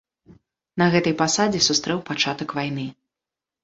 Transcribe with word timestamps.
На 0.83 0.87
гэтай 0.95 1.15
пасадзе 1.21 1.59
сустрэў 1.69 2.05
пачатак 2.11 2.49
вайны. 2.63 2.93